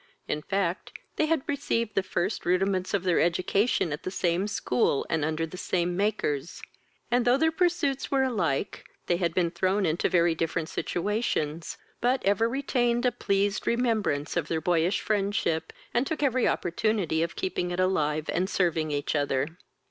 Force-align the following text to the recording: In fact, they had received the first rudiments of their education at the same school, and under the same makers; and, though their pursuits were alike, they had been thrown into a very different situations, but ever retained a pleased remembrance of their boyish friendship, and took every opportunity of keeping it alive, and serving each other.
In 0.27 0.41
fact, 0.41 0.93
they 1.15 1.27
had 1.27 1.43
received 1.45 1.93
the 1.93 2.01
first 2.01 2.43
rudiments 2.43 2.95
of 2.95 3.03
their 3.03 3.19
education 3.19 3.93
at 3.93 4.01
the 4.01 4.09
same 4.09 4.47
school, 4.47 5.05
and 5.11 5.23
under 5.23 5.45
the 5.45 5.57
same 5.57 5.95
makers; 5.95 6.63
and, 7.11 7.23
though 7.23 7.37
their 7.37 7.51
pursuits 7.51 8.09
were 8.09 8.23
alike, 8.23 8.83
they 9.05 9.17
had 9.17 9.35
been 9.35 9.51
thrown 9.51 9.85
into 9.85 10.07
a 10.07 10.09
very 10.09 10.33
different 10.33 10.69
situations, 10.69 11.77
but 12.01 12.25
ever 12.25 12.49
retained 12.49 13.05
a 13.05 13.11
pleased 13.11 13.67
remembrance 13.67 14.35
of 14.35 14.47
their 14.47 14.59
boyish 14.59 15.01
friendship, 15.01 15.71
and 15.93 16.07
took 16.07 16.23
every 16.23 16.47
opportunity 16.47 17.21
of 17.21 17.35
keeping 17.35 17.69
it 17.69 17.79
alive, 17.79 18.27
and 18.33 18.49
serving 18.49 18.89
each 18.89 19.13
other. 19.13 19.49